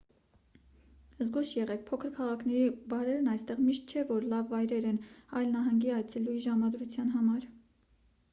զգույշ 1.25 1.51
եղեք 1.57 1.83
փոքր 1.89 2.13
քաղաքների 2.15 2.71
բարերն 2.93 3.29
այստեղ 3.35 3.61
միշտ 3.67 3.93
չէ 3.97 4.07
որ 4.13 4.27
լավ 4.33 4.49
վայրեր 4.55 4.89
են 4.93 4.99
այլ 5.43 5.53
նահանգի 5.59 5.95
այցելուի 5.99 6.43
ժամադրության 6.49 7.15
համար 7.21 7.49